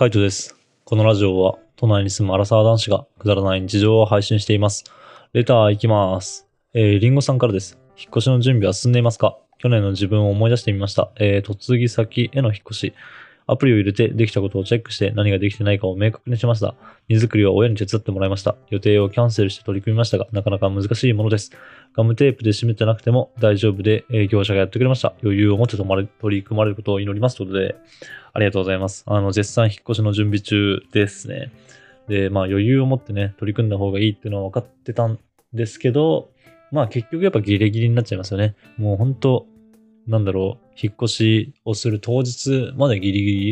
[0.00, 0.56] カイトです。
[0.86, 4.84] このラジオは、都内に住むアラサー男子がくだらない日常を配信しています。
[5.34, 6.48] レター行きます。
[6.72, 7.78] えー、リンゴさんからです。
[7.98, 9.36] 引っ越しの準備は進んでいますか？
[9.58, 11.10] 去年の自分を思い出してみました。
[11.16, 12.94] えー、嫁ぎ先への引っ越し。
[13.50, 16.74] アプリを入れてできたことをチェックして何ができてないかを明確にしました。
[17.08, 18.56] 荷造りは親に手伝ってもらいました。
[18.70, 21.50] 予定をキャンセルして取り組みましたが、なかなか難しいものです。
[21.94, 25.14] ガムテープで締めてなくても大丈夫で、え業者がやってくれました。
[25.22, 27.36] 余裕を持って止まれ取り組まれることを祈ります。
[27.36, 27.76] ということで、
[28.32, 29.04] ありがとうございます。
[29.06, 31.50] あの、絶賛引っ越しの準備中ですね。
[32.08, 35.18] で、まあ余裕を持ってね、取り組んだ方がいいっていうのは分かってたん
[35.52, 36.30] ですけど、
[36.70, 38.54] まあ結局やっぱギリギリになっちゃいますよね。
[38.78, 39.46] もう本当
[40.06, 43.48] なんだろう、引っ越しをする当日までギリギリ、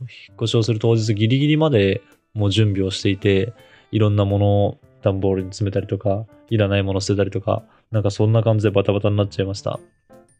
[0.00, 3.52] 引っ越しをする当日ギリギリまでもう準備をしていて、
[3.90, 9.78] いろんなものを段ボールに詰めたりとか、いらないもの捨てたりとか、なんかそんな感じでバタバタになっちゃいました。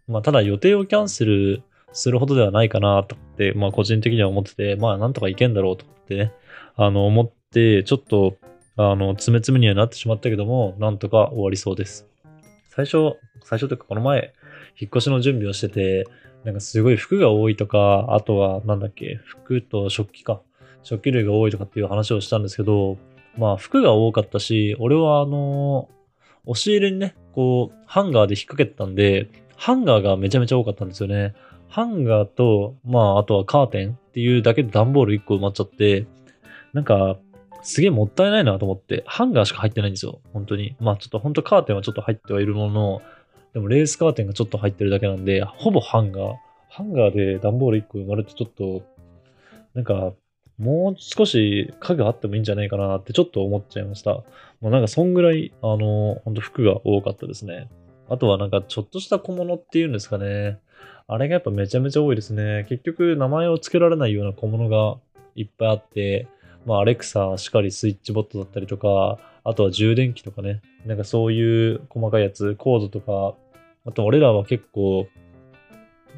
[0.09, 6.33] まあただ予定をキャンセルするほどではないかなとって、まあ個人的には思ってて、まあなんとかいけんだろうと思ってね、
[6.77, 8.37] あの思って、ちょっと、
[8.77, 12.09] あの、詰め詰めにはなってしまったけども、なんとか終わりそうです。
[12.71, 14.33] 最初、最初というかこの前、
[14.79, 16.07] 引っ越しの準備をしてて、
[16.45, 20.41] なんかすごい服が多いとか、あとはなんだっけ、服と食器か。
[20.83, 22.99] 食器類が多いとかっていう話をしたんですけど、
[23.39, 25.89] まあ服が多かったし、俺はあの、
[26.47, 31.35] 押し入れにね、こう、ハンガーで引っ掛けてたんで、ハンガーがめちゃめちゃ多かったんですよね。
[31.69, 36.07] ハンガーと、まあ、あとはカーテンっていうだけで段ボール1個埋まっちゃって、
[36.73, 37.17] なんか、
[37.63, 40.21] すげえもったいないなと思って、ハンガーしか入ってないんですよ。
[40.33, 40.77] 本当に。
[40.81, 43.03] まあちょっと本当カーテンはちょっと入ってはいるものの、
[43.55, 46.35] でもレースカーテンがちょっと入ってるだけなんで、ほぼハンガー。
[46.69, 48.83] ハンガーで段ボール1個埋まるってちょっと、
[49.75, 50.13] なんか、
[50.59, 54.11] もう少し家具あってもいいんじゃないかなってちょっと思っちゃいました。
[54.11, 54.25] も
[54.63, 57.69] うなんかそんぐらい、あの、本当服が多かったですね。
[58.09, 60.59] あとはなんかちょっとした小物っていうんですかね。
[61.07, 62.67] あれがやっぱめちゃめちゃ多いですね。
[62.69, 64.99] 結局名前を付けられないような小物が
[65.37, 66.27] いっぱいあって、
[66.67, 70.63] まあアレクサしかりスイッチボットだったりとか、あとは充電器とかね。
[70.87, 73.37] なんかそういう細かいやつ、コードとか、
[73.87, 75.09] あと俺らは結構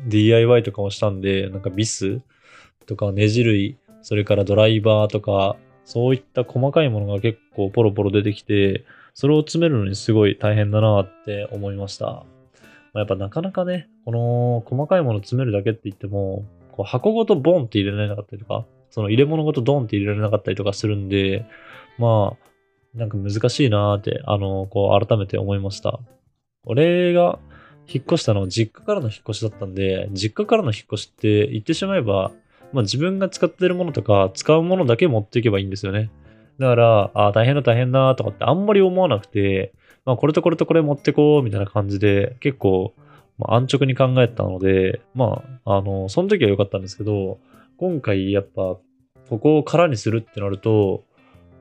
[0.06, 2.20] DIY とかもしたんで、なんかビス
[2.86, 8.84] とかネジ類、それからドライバーとか、そういった細かいものが結構ポロポロ出てきて、
[9.14, 12.06] それを詰めるのにすごい大変だなって思いました。
[12.06, 12.24] ま
[12.94, 21.44] あやっぱなかなかね、この細かいもの詰めるだけって言っても、こう箱ごとボンって入れられなかったりとか、その入れ物ごとドンって入れられなかったりとかするんで、
[21.98, 22.36] ま
[22.94, 25.98] あ、なんか難しいなーって、あの、こう改めて思いました。
[26.64, 27.38] 俺が
[27.88, 32.32] 引っ越したの実家からの引っ越しだったんで、実家からの引っ越しって言ってしまえば、
[32.72, 36.10] まあ自分が使ってるものとか使うものだけ持っていけばいいんですよね。
[36.58, 39.72] だから、あー大変だ大変だとかってあんまり思わなくて、
[40.04, 42.94] まあこれとこれとこれ持ってこうみたいな感じで結構、
[43.38, 47.38] まあ、安直に考えたので、まあ、あの、その時は良かったんですけど、
[47.76, 48.78] 今回やっぱ
[49.28, 51.04] ここを空にするってなると、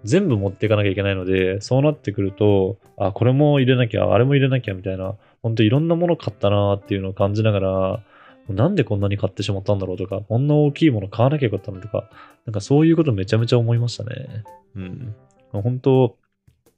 [0.04, 5.16] 全部持っていかなきゃいけないので、そうなってくると、あ、これも入れなきゃ、あれも入れなきゃみたいな、
[5.46, 8.04] 本当いろんなもの買ったなっていうのを感じながら、
[8.50, 12.10] なんでこんなに買ってしまったんだろうとか、こんな大きいもの買わなきゃよかったのとか、
[12.48, 14.44] なんかそういうことめちゃめちゃ思いましたね。
[14.76, 15.16] うん。
[15.52, 16.18] 本当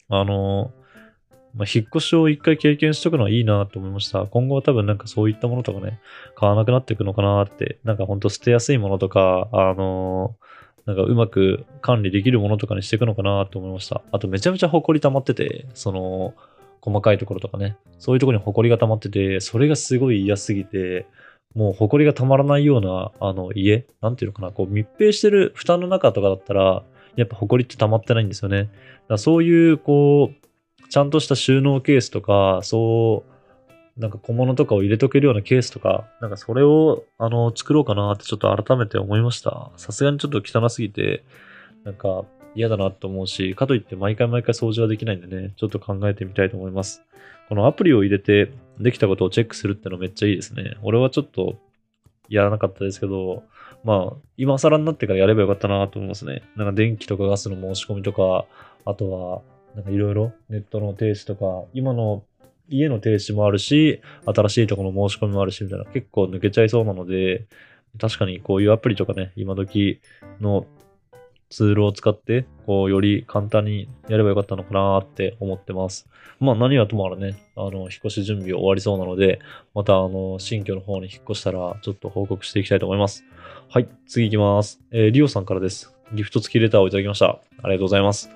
[0.10, 0.74] あの、
[1.54, 4.26] まあ、引っ越しを一回経験しとくのはいいなと思いました。
[4.26, 6.02] 今後は多分なんかそういったものとかね、
[6.36, 10.36] 買わなくなっていくのかなって、なんか本当捨てやすいものとか、あの
[10.86, 14.02] なんかうまく管理できるものとかにしていくのかなと思いました。
[14.12, 16.34] あとめちゃめちゃ埃溜まってて、その、
[16.82, 21.08] 細かいところとかね、そういうところに埃が溜まってて、それがすごい嫌すぎて、
[21.56, 26.84] もう埃が溜まらないような、あの、家なんていうのかな、こう密閉してる蓋の中とかだったら、
[27.16, 28.64] やっぱ埃って溜まってないんですよね。
[28.64, 28.72] だか
[29.10, 39.72] らそういう、こう、ちゃんとした収納ケースとか、そう、なんか小物とかを入れとけるようなケースとか、なんかそれを、あの、作ろうかなってちょっと改めて思いました。
[39.78, 41.24] さすがにちょっと汚すぎて、
[41.84, 42.26] なんか
[42.58, 47.04] 嫌だなと思うし、かといって毎回毎回掃除はできないんでね、ちょっと考えてみたいと思います。
[47.50, 50.76] このアプリを入れてできたことをチェックするってのめっちゃいいですね。
[50.82, 51.56] 俺はちょっと
[52.30, 53.44] やらなかったですけど、
[53.84, 56.42] まあ、今更になってからやればよかったなと思いますね。
[56.56, 58.46] なんか電気とかガスの申し込みとか、
[58.86, 59.42] あとは、
[59.76, 62.24] なんかいろいろネットの停止とか、今の
[62.70, 67.46] 家の停止もあるし、新しいところの申し込みもあるし、みたいな、結構抜けちゃいそうなので、
[68.00, 70.02] 確かにこういうアプリとかね、今時
[70.42, 70.66] の
[71.50, 76.08] ツールを使って、こう、より簡単にやればよかったのかなって思ってます。
[76.40, 79.40] まあ何はともあれね、あの、引っ越し準備終わりそうなので、
[79.74, 83.24] またあの、新居の方に引っ越したら、ちょっと報告していきたいと思います。
[83.70, 84.82] はい、次行きます。
[84.92, 85.94] えーリオさんからです。
[86.14, 87.26] ギフト付きレターをいただきました。
[87.28, 88.30] ありがとうございます。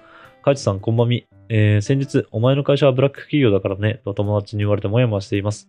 [0.43, 1.25] カイチさん、こんばんみ。
[1.49, 5.67] えー先日、お前の会社はブラック企業だからね、と友達に言われてもやもやしています。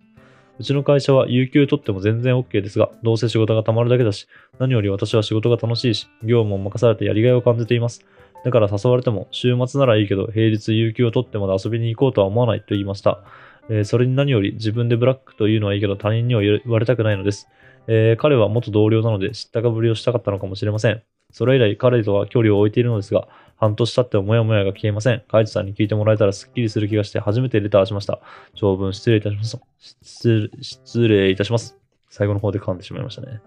[0.63, 4.29] うちの会社は有給取っても全然 OK ですが、どうせ仕事が溜まるだけだし、
[4.61, 8.07] 何より私は仕事が楽しいし、業務を任されてやりがいを感じています。
[8.45, 13.25] だから誘われても、週末ならいいけど、平日有給を取ってまで遊びに行こうとは思わないと言いました。
[13.71, 17.49] えーそれに何より自分でブラックというのはいいけど他人には言われたくないのです。
[17.89, 21.03] えー彼は元同僚なので知ったかぶりをしたかったのかもしれません。
[21.33, 23.27] それ以来彼とは距離を置いているのですが、
[23.57, 25.23] 半年経ってもモヤモヤが消えません。
[25.31, 28.21] カイチさんに聞いてもらえたらスッキリする気がして初めてレターしました。
[28.55, 29.59] 長文失礼いたします。
[29.79, 31.79] 失失礼いたします。
[32.11, 33.41] 最後の方で噛んでしまいましたね。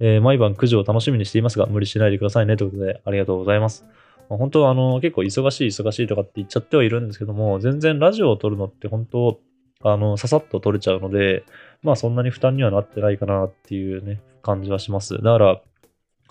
[0.00, 2.56] えー毎晩9時を楽しみにしていますが、無理しないでくださいね。
[2.56, 3.86] ということで、ありがとうございます。
[4.28, 9.38] まあ本当はあの、結構忙しい忙しいとかって言っちゃってはいるんですけども、全然ラジオを撮るのって本当、
[9.84, 11.44] あの、ささっと撮れちゃうので、
[11.82, 15.18] まあそんなに負担にはなってないかなっていうね、感じはします。
[15.18, 15.60] だから、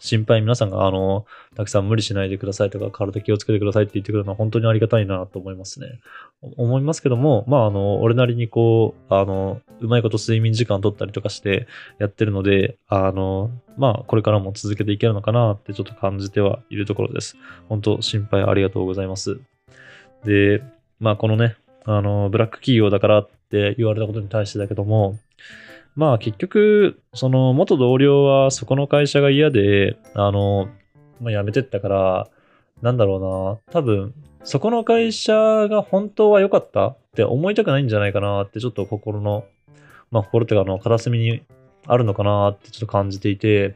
[0.02, 6.00] 心配皆さんが、あの、たくさん無理しないでくださいとか、体気をつけてくださいって言ってくれるのは本当にありがたいなと思いますね。
[6.42, 11.68] 思いますけども、まあ、あの、俺なりにこう、あの、うまいこと睡眠時間取ったりとかして
[12.00, 17.38] やってるので、あの、まあ、これからも続けていけるのかなってちょっと感じてはいるところです。
[17.70, 19.40] 本当、心配ありがとうございます。
[20.26, 20.64] で、
[21.00, 25.20] まあ、このね、あの、ブラック企業だからって言われたことに対してだけども、
[25.96, 30.70] まあ結局、その元同僚はそこの会社が嫌で、あの、
[31.20, 32.28] まあ、辞めてったから、
[32.82, 39.44] なんだろうな、多分、そこの会社が本当は良かったって思いたくないんじゃないかなって、ちょっと心の、
[40.12, 41.44] まあ心っていうか、あの、片隅に
[41.86, 43.76] あるのかなってちょっと感じていて、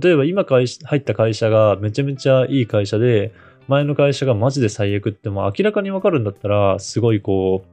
[0.00, 3.32] 例えば今会入った会社がめちゃめちゃいい会社で、
[3.66, 7.64] 前の会社がマジで最悪ってもう明らかにわかるんだったら、すごいこ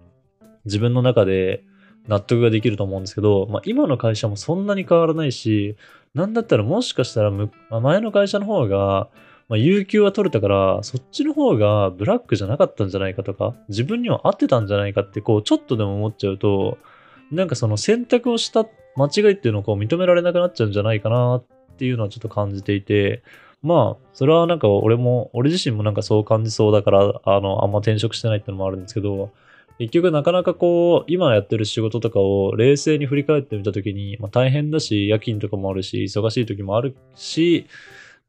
[0.41, 1.63] う、自分の中で
[2.07, 5.75] 納得ができると思うんですけど、まあ、今の会社もそんなに変わらないし、
[6.13, 9.09] なんだったらもしかしたらむ、まあ前の会社の方が、
[9.49, 16.77] まあ、有給は取れたから、そっちの方がブラックじゃなかったんじゃないかとか、自分には合ってたんじゃないかって、こう、ちょっとでも思っちゃうと、
[17.31, 18.65] なんかその選択をした
[18.97, 21.45] 間違いっていうのをこう認められなくなっちゃうんじゃないかなっ
[21.77, 23.23] ていうのはちょっと感じていて、
[23.61, 29.31] まあ、それはなんか俺も、俺自身もなんかそう感じそうだから、あの、あんま転職してないってのもあるんですけど、
[29.79, 37.67] 結局なかなかこう、今やってる仕事とかを冷静に振り返ってみたときに、まあ大変だし、夜勤とかもあるし、忙しい時もあるし、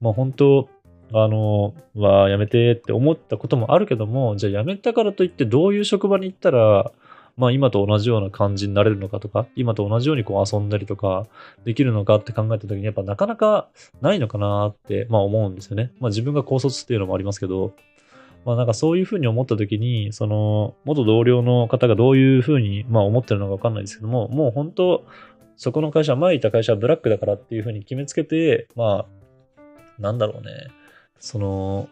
[0.01, 0.69] まあ本当、
[1.13, 6.93] あの、はやめてって思ったこともあるけども、じゃあやめたからといってどういう職場に行ったら、
[7.39, 11.27] まあ今と同じような感じになれるのかとか、今と同じようにこう遊んだりとか
[11.65, 13.69] できるのかって考えたときにやっぱなかなか
[14.03, 15.93] ないのかなって、まあ思うんですよね。
[16.01, 17.75] まあ自分が高卒っていうのもありますけど、
[18.45, 25.05] まあなんかそういうふうに思ったときに、その元同僚の方がどういうふうにまあ思ってるのかわかんないですけども、もう本当、
[25.57, 30.69] そこの会社、前いた会社はブラックだからっていうふうに決めつけて、まあ、なんだろうね。
[31.19, 31.89] その、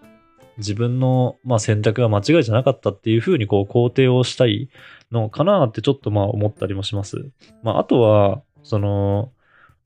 [0.56, 4.70] 自分の、まあ、選択が間違いじゃなかったっていうふうにこう肯定をしたい
[5.10, 7.28] のかなってちょっとまあ思ったりもします。
[7.64, 9.32] まあ、あとは、その、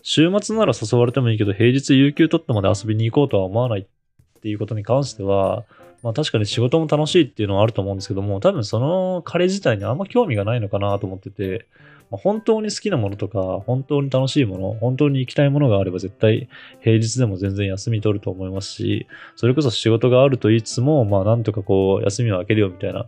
[0.03, 5.65] 週末なら誘われてもいいけど、平日有給取ってまで遊びに行こうとは思わないっていうことに関しては、
[6.03, 11.67] まあ確かに仕事も楽しいっていうのはあると思うんですけども、多分その彼自体にあんま興味がないのかなと思ってて、
[12.11, 16.49] まあ本当に好きなものとか、本当に楽しいもの、本当に行きたいものがあれば絶対
[16.81, 19.07] 平日でも全然休み取ると思いますし、
[19.37, 23.07] それこそ仕事があると言いつつも、まあなんとかこう休みを空けるよみたいな、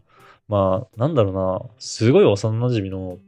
[0.49, 3.19] まあなんだろうな、すごい幼馴染の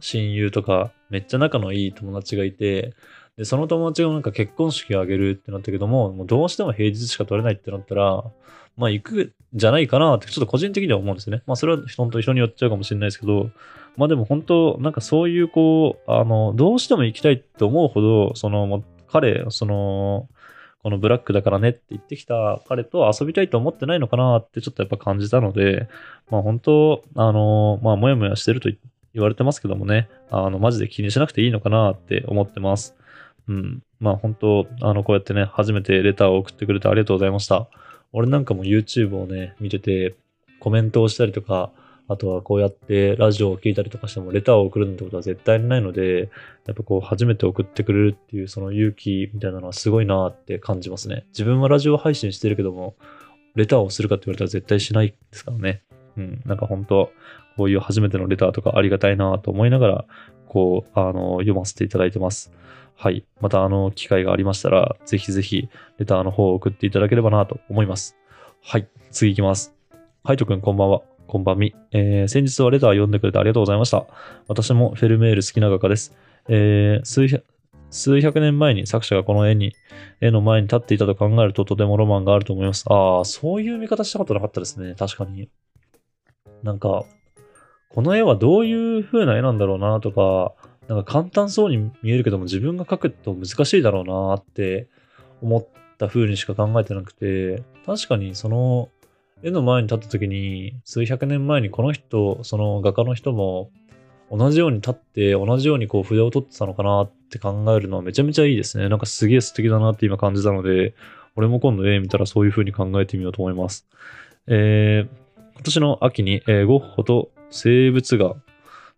[0.00, 2.94] 親友とか、めっちゃ仲のいい友達がいて、
[3.38, 8.24] で、その友達がなんか結婚式を挙げるってなったけども、もうどうしても平日しか取れないってなったら、
[8.76, 11.42] まあ行くんじゃないかなってちょっと個人的には思うんですね。
[11.46, 13.50] まあそれは本当人によっちゃうかもしれないですけど、
[13.96, 20.28] まあでも本当なんかそういうこう、あの、どうしても行きたいって思うほど、その、彼、その、
[20.82, 25.88] このブラックだからねって言ってきた彼と遊びたいと思ってないのかなってちょっとやっぱ感じたので、
[26.28, 28.68] まあ本当、あの、まあもやもやしてると
[29.14, 32.98] 言われてますけどもね、あの、マジで気にしなくていいのかなって思ってます。
[33.48, 33.82] うん。
[33.98, 37.68] まあ本当、あの、こうやってね、初めてレターを送ってくれてありがとうございました。
[38.12, 40.14] 俺なんかも YouTube をね、見てて、
[40.60, 41.70] コメントをしたりとか、
[42.10, 46.30] あとはこうやってラジオを聞いたりとかしても、レターを送るなんてことは絶対にないので、
[46.66, 51.26] やっぱこう、初めて送ってくれるっていうその勇気みたいなのはすごいなって感じますね。
[51.28, 52.96] 自分はラジオ配信してるけども、
[53.54, 55.82] レターをするかって言われたら絶対しないですからね。
[56.16, 56.42] うん。
[56.46, 57.10] なんか本当
[57.56, 60.04] こういう初めてのレターとかありがたいなと思いながら、
[60.46, 62.52] こう、あの、読ませていただいてます。
[63.00, 63.24] はい。
[63.40, 68.16] また、あの、機会がありましたら、ぜひぜひ、レターの方を送っていただければなと思います。
[68.60, 68.88] はい。
[69.12, 69.72] 次行きます。
[70.24, 71.02] ハイトくん、こんばんは。
[71.28, 71.76] こんばんみ。
[71.92, 74.06] えー先日はレター読んでくれてありがとうございました。
[74.48, 76.12] 私もフェルメール好きな画家です。
[76.48, 77.44] えー数百
[77.90, 79.74] 数百年前に作者がこの絵に、
[80.20, 82.84] 絵の前に立っていたと考えるととてもロマンがあると思います。
[82.88, 84.96] ああ、そういう見方したことなかったですね。
[84.98, 85.48] 確かに。
[86.62, 87.04] なんか、
[87.90, 90.54] この絵はどういう風な絵なんだろうなとか、
[90.88, 94.88] なんか簡単そうに見えるけども自分が描くと難しいだろうなって
[95.42, 95.68] 思っ
[95.98, 98.88] た風にしか考えてなくて、確かにその
[99.42, 103.70] 絵の前に立った時に数百年前にこの人、その画家の人も
[104.30, 108.88] 同じように立って同じようにこう筆を取ってたのかなって考えるのはめちゃめちゃいいですね。
[108.88, 110.94] なんかすげえ素敵だなって今感じたので、
[111.36, 113.86] 俺も今度絵見たらそういう風に考えてみようと思います。
[114.46, 118.34] えー、今年の秋に、えー、ゴッホと生物画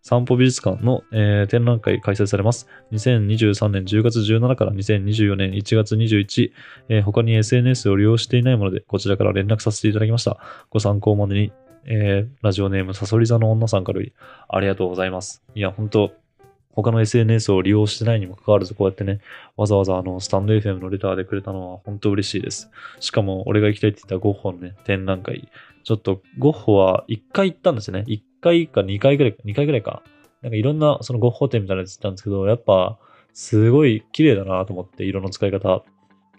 [0.01, 2.67] 散歩美術館の、えー、展覧会開催されます。
[2.91, 6.51] 2023年10月17から2024年1月21、
[6.89, 10.37] えー、他に SNS を利用していないもので、こちらから連絡させていただきました。
[10.69, 11.53] ご参考までに、
[11.85, 14.01] えー、ラジオネームサソリ座の女さんから
[14.49, 15.43] ありがとうございます。
[15.55, 16.11] いや、本当
[16.73, 19.19] 他の SNS を利用してないにもかかわらず、こうやってね、
[19.57, 22.71] わざわざあの、スタンド FM のレターでくれたのは本当嬉しいです。
[22.99, 25.49] しかも、俺が行きたいって言ったゴッホのね、展覧会。
[25.83, 28.05] ちょっと、ゴッホは1回行ったんですよね。
[28.07, 30.03] 1回か2回ぐらいか、2回ぐらいか。
[30.41, 32.97] なんかいろんなそのゴッホ展みたいなやつ行ったんですけど、やっぱ
[33.33, 35.83] すごい綺麗だなと思って色の使い方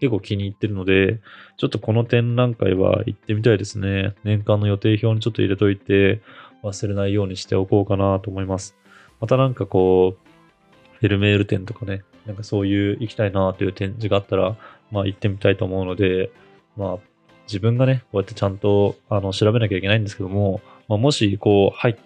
[0.02, 1.20] 結構気に入ってるので、
[1.56, 4.14] ちょっとこの展覧会は行ってみたいですね。
[4.24, 6.20] 年間の予定表にちょっと入れといて
[6.64, 8.76] 忘れないようにしておこうかなと思います。
[9.20, 14.56] またなんかこう、フェルメール展とかね、なんかそういう行きたいなという展示があったら、
[14.90, 16.32] まあ行ってみたいと思うので、
[16.76, 16.98] まあ
[17.46, 21.96] 自分がね、こうやってちゃんとあの調べなきゃいけないんですけども、まあ、もしこう入っ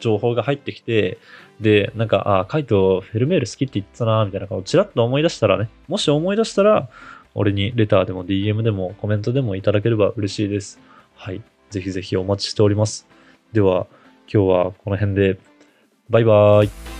[0.00, 1.18] 情報が入ってきて、
[1.60, 6.88] で、なんか、あ、カイト、フェルメール好きって言ってたな、みたいな顔をちらっと思い出したらね、もし思い出したら、
[7.34, 10.80] 俺にレターでも DM でもコメントでもいただければ嬉しいです。
[11.14, 11.42] はい。
[11.70, 13.06] ぜひぜひお待ちしております。
[13.52, 13.86] では、
[14.32, 15.38] 今日はこの辺で、
[16.08, 16.95] バイバーイ。